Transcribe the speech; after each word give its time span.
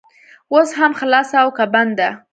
اوس 0.53 0.69
هم 0.79 0.91
خلاصه 0.99 1.35
او 1.43 1.49
که 1.57 1.65
بنده؟ 1.73 2.09